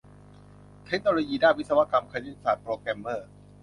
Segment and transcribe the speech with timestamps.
[0.85, 3.29] เทคโนโลยีด้านวิศวกรรม คณิตศาสตร์ โปรแกรมเมอร์